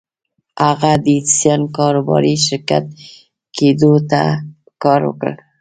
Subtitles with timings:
[0.63, 2.71] هغه د ايډېسن کاروباري شريک
[3.57, 4.21] کېدو ته
[4.83, 5.33] کار وکړ.